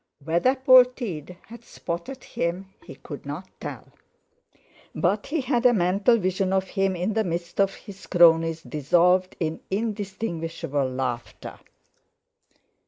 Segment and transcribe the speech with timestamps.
[0.25, 3.89] Whether Polteed had spotted him he could not tell;
[4.95, 9.35] but he had a mental vision of him in the midst of his cronies dissolved
[9.39, 11.59] in inextinguishable laughter.